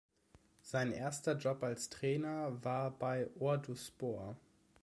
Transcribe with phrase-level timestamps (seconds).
[0.63, 4.35] Sein erster Job als Trainer war bei Orduspor.